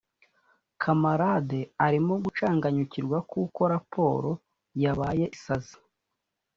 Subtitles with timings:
[0.81, 4.31] kamarade arimo gucanganyikirwa kuko raporo
[4.83, 5.75] yabaye isazi